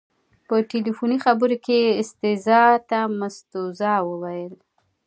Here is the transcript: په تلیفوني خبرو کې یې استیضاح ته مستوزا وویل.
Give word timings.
په 0.47 0.55
تلیفوني 0.71 1.17
خبرو 1.25 1.55
کې 1.65 1.75
یې 1.83 1.97
استیضاح 2.01 2.71
ته 2.89 2.99
مستوزا 3.19 3.93
وویل. 4.09 4.53